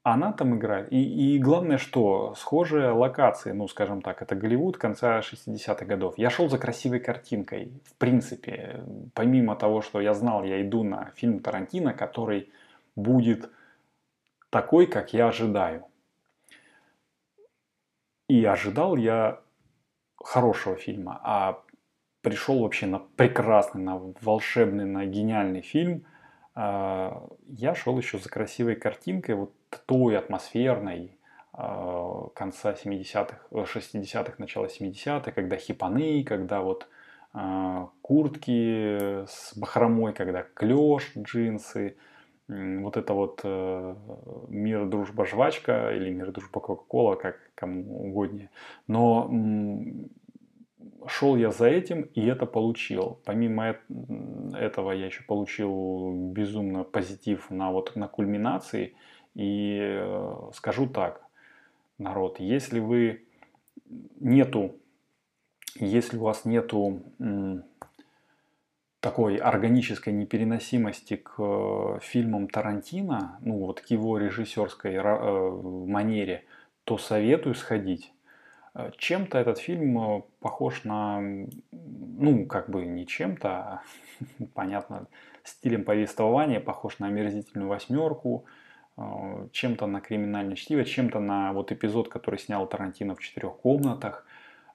Она 0.04 0.34
там 0.34 0.58
играет. 0.58 0.92
И, 0.92 1.36
и 1.36 1.38
главное, 1.38 1.78
что 1.78 2.34
схожие 2.36 2.90
локации, 2.90 3.52
ну, 3.52 3.68
скажем 3.68 4.02
так, 4.02 4.24
это 4.24 4.36
Голливуд 4.36 4.78
конца 4.78 5.20
60-х 5.20 5.86
годов. 5.86 6.18
Я 6.18 6.32
шел 6.32 6.50
за 6.50 6.58
красивой 6.58 7.00
картинкой. 7.00 7.72
В 7.86 7.94
принципе, 7.98 8.84
помимо 9.14 9.56
того, 9.56 9.82
что 9.82 10.02
я 10.02 10.16
знал, 10.16 10.44
я 10.44 10.60
иду 10.62 10.84
на 10.84 11.12
фильм 11.16 11.40
Тарантино, 11.40 11.94
который 11.94 12.50
будет 12.96 13.52
такой, 14.50 14.88
как 14.88 15.14
я 15.14 15.28
ожидаю. 15.28 15.86
И 18.28 18.44
ожидал 18.44 18.96
я 18.96 19.40
хорошего 20.16 20.78
фильма, 20.78 21.20
а 21.24 21.62
пришел 22.22 22.60
вообще 22.60 22.88
на 22.88 23.00
прекрасный, 23.00 23.82
на 23.82 23.98
волшебный, 24.22 24.86
на 24.86 25.06
гениальный 25.06 25.62
фильм. 25.62 26.06
А, 26.56 27.28
я 27.46 27.76
шел 27.76 27.98
еще 27.98 28.18
за 28.18 28.30
красивой 28.30 28.76
картинкой, 28.76 29.36
вот 29.36 29.54
той 29.86 30.18
атмосферной 30.18 31.18
а, 31.54 32.28
конца 32.36 32.74
70-х, 32.74 33.38
60-х, 33.52 34.34
начала 34.38 34.68
70-х, 34.68 35.32
когда 35.32 35.58
хипаны, 35.58 36.24
когда 36.24 36.62
вот 36.62 36.88
а, 37.34 37.90
куртки 38.02 39.26
с 39.26 39.58
бахромой, 39.58 40.14
когда 40.14 40.44
клеш, 40.44 41.12
джинсы, 41.18 41.96
вот 42.48 42.98
это 42.98 43.14
вот 43.14 43.42
э, 43.44 43.96
мир, 44.50 44.86
дружба, 44.86 45.26
жвачка 45.26 45.94
или 45.96 46.10
мир, 46.10 46.32
дружба, 46.32 46.60
кока-кола, 46.60 47.16
как 47.16 47.38
кому 47.56 48.08
угоднее. 48.08 48.50
Но 48.88 49.32
шел 51.08 51.36
я 51.36 51.52
за 51.52 51.68
этим 51.68 52.02
и 52.02 52.26
это 52.26 52.46
получил. 52.46 53.20
Помимо 53.26 53.78
этого 54.54 54.92
я 54.92 55.06
еще 55.06 55.24
получил 55.24 56.12
безумно 56.34 56.84
позитив 56.84 57.50
на 57.50 57.72
вот 57.72 57.96
на 57.96 58.08
кульминации. 58.08 58.96
И 59.36 59.80
э, 59.82 60.50
скажу 60.54 60.88
так, 60.88 61.22
народ, 61.98 62.40
если 62.40 62.80
вы 62.80 63.26
нету, 64.20 64.76
если 65.76 66.18
у 66.18 66.24
вас 66.24 66.46
нету 66.46 67.02
такой 69.02 69.38
органической 69.38 70.14
непереносимости 70.14 71.16
к 71.16 71.34
э, 71.40 72.00
фильмам 72.02 72.48
Тарантино, 72.48 73.40
ну 73.42 73.58
вот 73.58 73.82
к 73.82 73.88
его 73.88 74.18
режиссерской 74.20 74.94
э, 74.94 75.50
манере, 75.88 76.46
то 76.84 76.98
советую 76.98 77.56
сходить. 77.56 78.14
Чем-то 78.98 79.38
этот 79.38 79.58
фильм 79.58 80.24
похож 80.40 80.86
на, 80.86 81.20
ну 81.72 82.46
как 82.46 82.70
бы 82.70 82.86
не 82.86 83.06
чем-то, 83.06 83.50
а, 83.50 83.82
понятно, 84.54 85.08
стилем 85.44 85.84
повествования 85.84 86.62
похож 86.62 87.00
на 87.00 87.08
омерзительную 87.08 87.68
восьмерку, 87.68 88.46
чем-то 89.52 89.88
на 89.88 90.02
криминальное 90.02 90.56
чтиво, 90.56 90.84
чем-то 90.84 91.20
на 91.20 91.54
вот 91.54 91.72
эпизод, 91.72 92.10
который 92.10 92.40
снял 92.40 92.68
Тарантино 92.68 93.16
в 93.16 93.20
четырех 93.20 93.58
комнатах. 93.58 94.26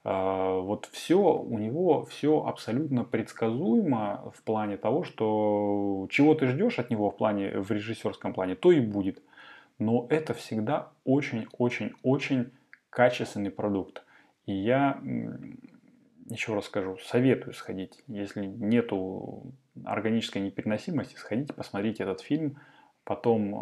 Э, 0.03 0.59
вот 0.61 0.87
все, 0.91 1.17
у 1.17 1.57
него 1.57 2.05
все 2.05 2.45
абсолютно 2.45 3.03
предсказуемо 3.03 4.31
в 4.35 4.43
плане 4.43 4.77
того, 4.77 5.03
что 5.03 6.07
чего 6.09 6.33
ты 6.35 6.47
ждешь 6.47 6.79
от 6.79 6.89
него 6.89 7.09
в 7.09 7.17
плане, 7.17 7.59
в 7.59 7.71
режиссерском 7.71 8.33
плане, 8.33 8.55
то 8.55 8.71
и 8.71 8.79
будет. 8.79 9.21
Но 9.79 10.07
это 10.09 10.33
всегда 10.33 10.89
очень-очень-очень 11.03 12.51
качественный 12.89 13.51
продукт. 13.51 14.03
И 14.45 14.53
я 14.53 14.99
еще 16.29 16.53
раз 16.55 16.65
скажу, 16.65 16.97
советую 16.97 17.53
сходить. 17.53 18.03
Если 18.07 18.45
нету 18.45 19.53
органической 19.85 20.39
непереносимости, 20.39 21.15
сходите, 21.15 21.53
посмотрите 21.53 22.03
этот 22.03 22.21
фильм– 22.21 22.57
Потом 23.07 23.55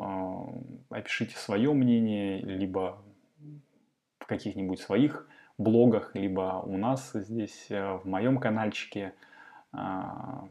э, 0.90 0.98
опишите 0.98 1.38
свое 1.38 1.72
мнение, 1.72 2.40
либо 2.40 3.00
в 4.18 4.26
каких-нибудь 4.26 4.80
своих 4.80 5.30
блогах, 5.60 6.16
либо 6.16 6.64
у 6.66 6.78
нас 6.78 7.12
здесь 7.14 7.68
э, 7.70 7.94
в 7.98 8.08
моем 8.08 8.40
каналчике. 8.40 9.14
Э, 9.72 10.48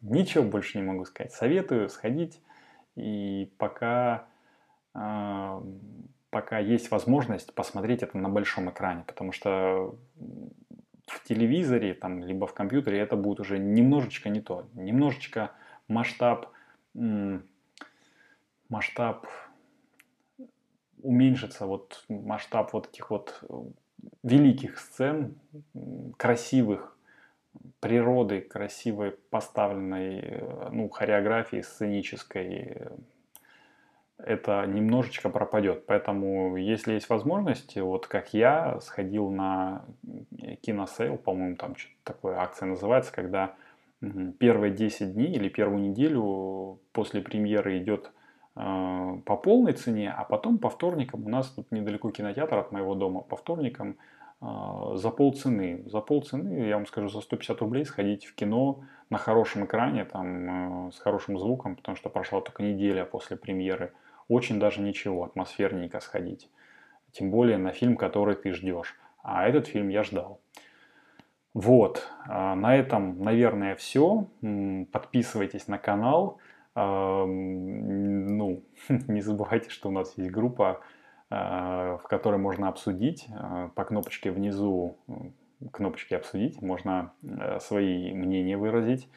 ничего 0.00 0.42
больше 0.42 0.78
не 0.78 0.84
могу 0.84 1.04
сказать. 1.04 1.30
Советую 1.30 1.88
сходить 1.88 2.42
и 2.96 3.54
пока, 3.56 4.26
э, 4.96 5.62
пока 6.30 6.58
есть 6.58 6.90
возможность 6.90 7.54
посмотреть 7.54 8.02
это 8.02 8.18
на 8.18 8.28
большом 8.28 8.68
экране, 8.68 9.04
потому 9.06 9.30
что 9.30 9.96
в 11.06 11.22
телевизоре, 11.22 11.94
там, 11.94 12.24
либо 12.24 12.48
в 12.48 12.52
компьютере 12.52 12.98
это 12.98 13.14
будет 13.14 13.38
уже 13.38 13.60
немножечко 13.60 14.28
не 14.28 14.40
то, 14.40 14.66
немножечко 14.74 15.52
масштаб, 15.92 16.46
масштаб 18.68 19.26
уменьшится, 21.02 21.66
вот 21.66 22.04
масштаб 22.08 22.72
вот 22.72 22.88
этих 22.88 23.10
вот 23.10 23.42
великих 24.22 24.78
сцен, 24.78 25.38
красивых, 26.16 26.96
природы, 27.80 28.40
красивой 28.40 29.12
поставленной 29.30 30.42
ну, 30.70 30.88
хореографии 30.88 31.60
сценической, 31.60 32.88
это 34.18 34.64
немножечко 34.66 35.28
пропадет. 35.28 35.86
Поэтому, 35.86 36.56
если 36.56 36.94
есть 36.94 37.08
возможность, 37.08 37.76
вот 37.76 38.06
как 38.06 38.32
я 38.32 38.80
сходил 38.80 39.30
на 39.30 39.84
киносейл, 40.62 41.16
по-моему, 41.16 41.56
там 41.56 41.76
что-то 41.76 41.96
такое 42.04 42.36
акция 42.38 42.66
называется, 42.66 43.12
когда 43.12 43.54
первые 44.38 44.72
10 44.72 45.14
дней 45.14 45.32
или 45.32 45.48
первую 45.48 45.80
неделю 45.80 46.80
после 46.92 47.20
премьеры 47.20 47.78
идет 47.78 48.10
э, 48.56 49.20
по 49.24 49.36
полной 49.36 49.72
цене, 49.72 50.10
а 50.10 50.24
потом 50.24 50.58
по 50.58 50.68
вторникам 50.68 51.24
у 51.24 51.28
нас 51.28 51.50
тут 51.50 51.70
недалеко 51.70 52.10
кинотеатр 52.10 52.58
от 52.58 52.72
моего 52.72 52.94
дома, 52.94 53.20
по 53.20 53.36
вторникам 53.36 53.96
э, 54.40 54.46
за 54.94 55.10
полцены. 55.10 55.84
За 55.86 56.00
полцены, 56.00 56.66
я 56.66 56.76
вам 56.76 56.86
скажу, 56.86 57.08
за 57.08 57.20
150 57.20 57.60
рублей 57.60 57.84
сходить 57.84 58.24
в 58.24 58.34
кино 58.34 58.82
на 59.08 59.18
хорошем 59.18 59.66
экране, 59.66 60.04
там, 60.04 60.88
э, 60.88 60.92
с 60.92 60.98
хорошим 60.98 61.38
звуком, 61.38 61.76
потому 61.76 61.96
что 61.96 62.10
прошла 62.10 62.40
только 62.40 62.62
неделя 62.62 63.04
после 63.04 63.36
премьеры. 63.36 63.92
Очень 64.28 64.58
даже 64.58 64.80
ничего, 64.80 65.24
атмосферненько 65.24 66.00
сходить. 66.00 66.48
Тем 67.12 67.30
более 67.30 67.58
на 67.58 67.72
фильм, 67.72 67.96
который 67.96 68.34
ты 68.34 68.52
ждешь. 68.52 68.96
А 69.22 69.46
этот 69.46 69.68
фильм 69.68 69.88
я 69.88 70.02
ждал. 70.02 70.40
Вот, 71.54 72.08
а, 72.28 72.54
на 72.54 72.76
этом, 72.76 73.22
наверное, 73.22 73.76
все. 73.76 74.26
Подписывайтесь 74.90 75.68
на 75.68 75.78
канал. 75.78 76.38
А, 76.74 77.26
ну, 77.26 78.64
не 78.88 79.20
забывайте, 79.20 79.68
что 79.68 79.90
у 79.90 79.92
нас 79.92 80.16
есть 80.16 80.30
группа, 80.30 80.80
а, 81.28 81.98
в 81.98 82.04
которой 82.04 82.38
можно 82.38 82.68
обсудить. 82.68 83.28
По 83.74 83.84
кнопочке 83.84 84.30
внизу, 84.30 84.96
кнопочке 85.72 86.16
«Обсудить» 86.16 86.60
можно 86.60 87.12
свои 87.60 88.12
мнения 88.12 88.56
выразить. 88.56 89.08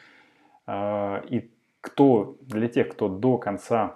И 0.69 1.51
кто, 1.81 2.37
для 2.41 2.67
тех, 2.67 2.89
кто 2.89 3.09
до 3.09 3.37
конца 3.37 3.95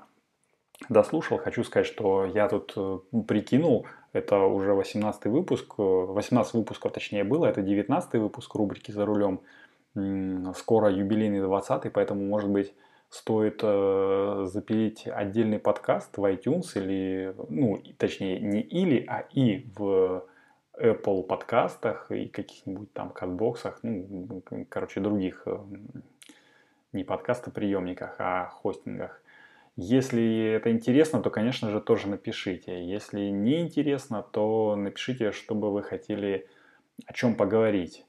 дослушал, 0.88 1.38
хочу 1.38 1.64
сказать, 1.64 1.88
что 1.88 2.26
я 2.26 2.48
тут 2.48 2.74
э, 2.78 3.00
прикинул, 3.28 3.86
это 4.14 4.40
уже 4.40 4.74
18 4.74 5.26
выпуск, 5.26 5.78
18 5.78 6.54
выпусков 6.54 6.92
точнее 6.92 7.24
было, 7.24 7.46
это 7.46 7.62
19 7.62 8.14
выпуск 8.16 8.54
рубрики 8.56 8.92
«За 8.92 9.06
рулем». 9.06 9.42
Скоро 10.56 10.90
юбилейный 10.90 11.42
20 11.42 11.92
поэтому, 11.92 12.24
может 12.24 12.50
быть, 12.50 12.74
стоит 13.10 13.60
э, 13.64 14.46
запилить 14.52 15.08
отдельный 15.08 15.60
подкаст 15.60 16.18
в 16.18 16.24
iTunes 16.24 16.68
или, 16.76 17.34
ну, 17.50 17.82
точнее, 17.98 18.40
не 18.40 18.62
или, 18.62 19.04
а 19.08 19.26
и 19.32 19.68
в 19.76 20.24
Apple 20.80 21.24
подкастах 21.24 22.12
и 22.12 22.28
каких-нибудь 22.28 22.94
там 22.94 23.10
катбоксах, 23.10 23.80
ну, 23.82 24.44
короче, 24.70 25.00
других 25.02 25.44
э, 25.46 25.58
не 26.94 27.04
подкастоприемниках, 27.04 28.16
а 28.20 28.46
хостингах. 28.48 29.22
Если 29.82 30.56
это 30.58 30.72
интересно, 30.72 31.22
то, 31.22 31.30
конечно 31.30 31.70
же, 31.70 31.80
тоже 31.80 32.10
напишите. 32.10 32.86
Если 32.86 33.30
не 33.30 33.62
интересно, 33.62 34.22
то 34.22 34.76
напишите, 34.76 35.32
что 35.32 35.56
бы 35.56 35.72
вы 35.72 35.84
хотели 35.84 36.48
о 37.06 37.14
чем 37.14 37.36
поговорить. 37.36 38.06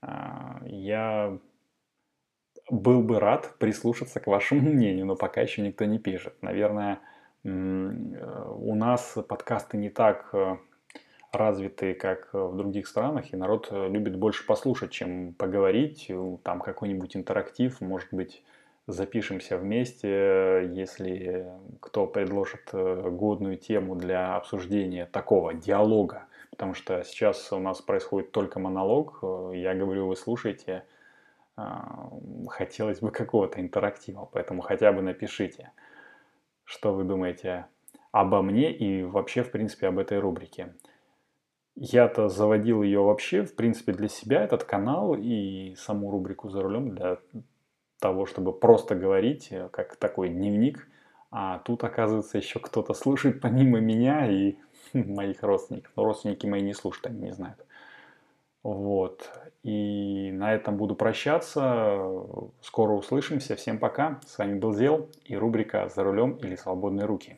А, 0.00 0.60
я 0.66 1.38
был 2.68 3.04
бы 3.04 3.20
рад 3.20 3.54
прислушаться 3.60 4.18
к 4.18 4.26
вашему 4.26 4.62
мнению, 4.72 5.06
но 5.06 5.14
пока 5.14 5.42
еще 5.42 5.62
никто 5.62 5.84
не 5.84 6.00
пишет. 6.00 6.34
Наверное, 6.42 6.98
э, 7.44 7.48
у 7.48 8.74
нас 8.74 9.16
подкасты 9.28 9.76
не 9.76 9.90
так 9.90 10.28
э, 10.32 10.56
развиты, 11.30 11.94
как 11.94 12.30
в 12.32 12.56
других 12.56 12.88
странах, 12.88 13.32
и 13.32 13.36
народ 13.36 13.68
любит 13.70 14.16
больше 14.16 14.44
послушать, 14.44 14.90
чем 14.90 15.34
поговорить. 15.34 16.10
Там 16.42 16.60
какой-нибудь 16.60 17.16
интерактив, 17.16 17.80
может 17.80 18.08
быть, 18.10 18.42
запишемся 18.86 19.58
вместе, 19.58 20.70
если 20.72 21.46
кто 21.80 22.06
предложит 22.06 22.70
э, 22.72 23.10
годную 23.10 23.56
тему 23.56 23.94
для 23.94 24.36
обсуждения 24.36 25.06
такого 25.06 25.54
диалога. 25.54 26.26
Потому 26.50 26.74
что 26.74 27.02
сейчас 27.04 27.52
у 27.52 27.58
нас 27.58 27.80
происходит 27.80 28.32
только 28.32 28.58
монолог. 28.58 29.20
Я 29.54 29.74
говорю, 29.74 30.08
вы 30.08 30.16
слушаете, 30.16 30.84
а, 31.56 32.10
хотелось 32.48 33.00
бы 33.00 33.10
какого-то 33.10 33.60
интерактива, 33.60 34.28
поэтому 34.30 34.62
хотя 34.62 34.92
бы 34.92 35.02
напишите, 35.02 35.70
что 36.64 36.94
вы 36.94 37.04
думаете 37.04 37.66
обо 38.10 38.42
мне 38.42 38.72
и 38.72 39.02
вообще, 39.02 39.42
в 39.42 39.50
принципе, 39.50 39.88
об 39.88 39.98
этой 39.98 40.18
рубрике. 40.18 40.74
Я-то 41.74 42.28
заводил 42.28 42.82
ее 42.82 43.00
вообще, 43.00 43.44
в 43.44 43.54
принципе, 43.56 43.92
для 43.92 44.08
себя, 44.08 44.42
этот 44.42 44.64
канал 44.64 45.14
и 45.14 45.74
саму 45.76 46.10
рубрику 46.10 46.50
«За 46.50 46.62
рулем» 46.62 46.94
для 46.94 47.18
того, 48.02 48.26
чтобы 48.26 48.52
просто 48.52 48.94
говорить, 48.94 49.48
э, 49.50 49.68
как 49.70 49.96
такой 49.96 50.28
дневник. 50.28 50.88
А 51.30 51.60
тут, 51.60 51.84
оказывается, 51.84 52.36
еще 52.36 52.58
кто-то 52.58 52.92
слушает 52.92 53.40
помимо 53.40 53.80
меня 53.80 54.30
и 54.30 54.56
моих 54.92 55.42
родственников. 55.42 55.92
Но 55.96 56.04
родственники 56.04 56.44
мои 56.46 56.60
не 56.60 56.74
слушают, 56.74 57.06
они 57.06 57.20
не 57.20 57.32
знают. 57.32 57.64
Вот. 58.62 59.30
И 59.62 60.30
на 60.32 60.52
этом 60.52 60.76
буду 60.76 60.94
прощаться. 60.94 61.98
Скоро 62.60 62.92
услышимся. 62.92 63.56
Всем 63.56 63.78
пока. 63.78 64.20
С 64.26 64.36
вами 64.38 64.58
был 64.58 64.74
Зел 64.74 65.08
и 65.24 65.36
рубрика 65.36 65.88
«За 65.88 66.02
рулем 66.02 66.32
или 66.42 66.56
свободные 66.56 67.06
руки». 67.06 67.36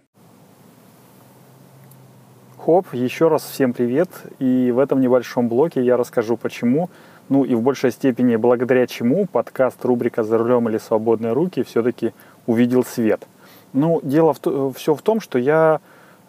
Хоп, 2.59 2.87
еще 2.94 3.29
раз 3.29 3.44
всем 3.44 3.74
привет. 3.74 4.09
И 4.38 4.70
в 4.70 4.79
этом 4.79 5.00
небольшом 5.00 5.50
блоке 5.50 5.83
я 5.83 5.98
расскажу, 5.98 6.38
почему, 6.38 6.88
ну 7.29 7.45
и 7.45 7.55
в 7.55 7.63
большей 7.63 7.91
степени 7.91 8.37
благодаря 8.37 8.87
чему 8.87 9.27
подкаст 9.27 9.85
рубрика 9.85 10.23
«За 10.23 10.39
рулем 10.39 10.69
или 10.69 10.79
свободные 10.79 11.33
руки» 11.33 11.63
все-таки 11.63 12.13
увидел 12.47 12.85
свет. 12.85 13.27
Ну, 13.73 14.01
дело 14.03 14.35
в, 14.35 14.73
все 14.75 14.95
в 14.95 15.03
том, 15.03 15.21
что 15.21 15.39
я 15.39 15.81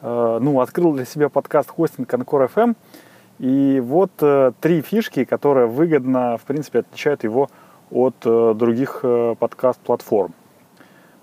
э, 0.01 0.39
ну, 0.41 0.61
открыл 0.61 0.93
для 0.93 1.05
себя 1.05 1.29
подкаст 1.29 1.69
хостинг 1.69 2.13
Анкор 2.13 2.43
FM– 2.43 2.75
и 3.39 3.81
вот 3.83 4.11
э, 4.21 4.53
три 4.61 4.81
фишки, 4.81 5.25
которые 5.25 5.67
выгодно, 5.67 6.37
в 6.37 6.43
принципе, 6.43 6.79
отличают 6.79 7.23
его 7.23 7.49
от 7.91 8.15
э, 8.23 8.53
других 8.55 9.01
э, 9.03 9.35
подкаст-платформ. 9.37 10.33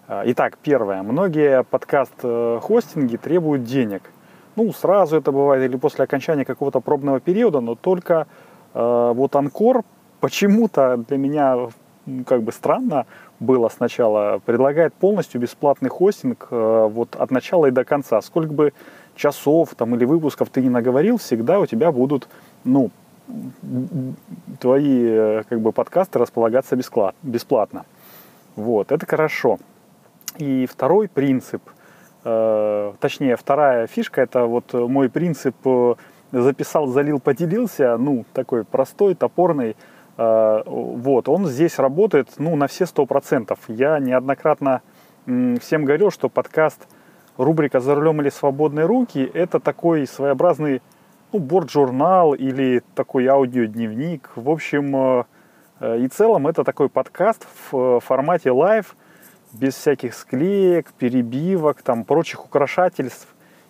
Э, 0.08 0.22
итак, 0.26 0.58
первое. 0.62 1.02
Многие 1.02 1.62
подкаст-хостинги 1.64 3.16
требуют 3.16 3.64
денег. 3.64 4.02
Ну, 4.56 4.70
сразу 4.74 5.16
это 5.16 5.32
бывает 5.32 5.64
или 5.64 5.78
после 5.78 6.04
окончания 6.04 6.44
какого-то 6.44 6.80
пробного 6.80 7.18
периода, 7.18 7.60
но 7.60 7.74
только 7.76 8.14
э, 8.14 8.51
вот 8.74 9.36
Анкор 9.36 9.82
почему-то 10.20 10.96
для 11.08 11.18
меня 11.18 11.68
как 12.26 12.42
бы 12.42 12.52
странно 12.52 13.06
было 13.40 13.68
сначала, 13.68 14.40
предлагает 14.44 14.94
полностью 14.94 15.40
бесплатный 15.40 15.90
хостинг 15.90 16.48
э, 16.50 16.88
вот 16.90 17.16
от 17.16 17.30
начала 17.30 17.66
и 17.66 17.70
до 17.70 17.84
конца. 17.84 18.20
Сколько 18.22 18.52
бы 18.52 18.72
часов 19.16 19.74
там, 19.76 19.94
или 19.94 20.04
выпусков 20.04 20.48
ты 20.48 20.62
не 20.62 20.68
наговорил, 20.68 21.18
всегда 21.18 21.58
у 21.58 21.66
тебя 21.66 21.92
будут, 21.92 22.28
ну, 22.64 22.90
твои 24.60 25.04
э, 25.06 25.42
как 25.48 25.60
бы 25.60 25.72
подкасты 25.72 26.18
располагаться 26.18 26.76
бесплатно. 26.76 27.84
Вот, 28.56 28.92
это 28.92 29.06
хорошо. 29.06 29.58
И 30.38 30.66
второй 30.66 31.08
принцип, 31.08 31.62
э, 32.24 32.92
точнее, 33.00 33.36
вторая 33.36 33.86
фишка, 33.86 34.22
это 34.22 34.46
вот 34.46 34.72
мой 34.72 35.08
принцип 35.08 35.56
э, 35.64 35.94
записал, 36.32 36.86
залил, 36.86 37.20
поделился, 37.20 37.96
ну, 37.96 38.24
такой 38.32 38.64
простой, 38.64 39.14
топорный, 39.14 39.76
э, 40.16 40.62
вот, 40.66 41.28
он 41.28 41.46
здесь 41.46 41.78
работает, 41.78 42.28
ну, 42.38 42.56
на 42.56 42.66
все 42.66 42.86
сто 42.86 43.06
процентов. 43.06 43.58
Я 43.68 43.98
неоднократно 43.98 44.82
всем 45.26 45.84
говорил, 45.84 46.10
что 46.10 46.28
подкаст– 46.28 46.88
рубрика 47.36 47.80
«За 47.80 47.94
рулем 47.94 48.20
или 48.20 48.28
свободные 48.28 48.86
руки»— 48.86 49.30
это 49.34 49.60
такой 49.60 50.06
своеобразный 50.06 50.82
ну, 51.32 51.38
борт-журнал 51.38 52.34
или 52.34 52.82
такой 52.94 53.26
аудиодневник. 53.26 54.30
В 54.36 54.50
общем 54.50 54.96
э, 54.96 55.24
э, 55.80 55.98
и 56.00 56.08
целом 56.08 56.46
это 56.46 56.64
такой 56.64 56.88
подкаст 56.88 57.46
в 57.70 58.00
формате 58.00 58.50
live, 58.50 58.96
без 59.52 59.74
всяких 59.74 60.14
склеек, 60.14 60.92
перебивок, 60.92 61.82
там, 61.82 62.04
прочих 62.04 62.44
украшательств. 62.44 63.28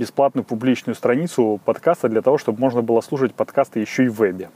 бесплатную 0.00 0.44
публичную 0.44 0.96
страницу 0.96 1.60
подкаста 1.64 2.08
для 2.08 2.22
того, 2.22 2.38
чтобы 2.38 2.58
можно 2.58 2.82
было 2.82 3.00
слушать 3.00 3.34
подкасты 3.34 3.80
еще 3.80 4.04
и 4.04 4.08
в 4.08 4.14
вебе. 4.14 4.50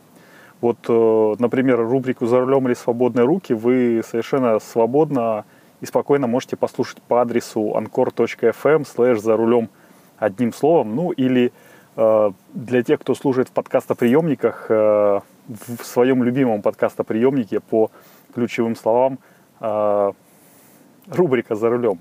Вот, 0.61 0.79
э, 0.89 1.35
например, 1.39 1.79
рубрику 1.79 2.27
«За 2.27 2.41
рулем 2.41 2.67
или 2.67 2.75
свободные 2.75 3.25
руки» 3.27 3.53
вы 3.53 4.03
совершенно 4.09 4.59
свободно 4.59 5.45
и 5.81 5.87
спокойно 5.87 6.27
можете 6.27 6.57
послушать 6.57 7.03
по 7.03 7.21
адресу 7.21 7.75
anchor.fm 7.77 8.87
слэш 8.87 9.21
«За 9.21 9.37
рулем» 9.37 9.69
одним 10.19 10.53
словом, 10.53 10.97
ну 10.97 11.11
или 11.11 11.53
Э, 11.97 12.33
для 12.53 12.83
тех, 12.83 13.01
кто 13.01 13.15
служит 13.15 13.49
в 13.49 13.53
подкастоприемниках, 13.53 14.67
э, 14.69 15.21
в 15.49 15.85
своем 15.85 16.25
любимом 16.25 16.63
подкастоприемнике 16.63 17.61
по 17.61 17.91
ключевым 18.35 18.77
словам 18.77 19.19
рубрика 21.07 21.55
«За 21.55 21.69
рулем». 21.69 22.01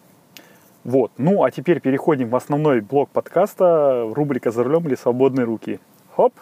Вот. 0.83 1.11
Ну, 1.17 1.43
а 1.43 1.51
теперь 1.51 1.79
переходим 1.79 2.29
в 2.29 2.35
основной 2.35 2.81
блок 2.81 3.09
подкаста, 3.09 4.09
рубрика 4.13 4.51
«За 4.51 4.63
рулем 4.63 4.87
или 4.87 4.95
свободные 4.95 5.45
руки». 5.45 5.79
Хоп! 6.15 6.33